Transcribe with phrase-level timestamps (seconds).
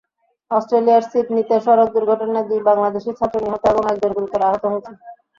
[0.51, 4.95] অস্ট্রেলিয়ার সিডনিতে সড়ক দুর্ঘটনায় দুই বাংলাদেশি ছাত্র নিহত এবং একজন গুরুতর আহত হয়েছেন।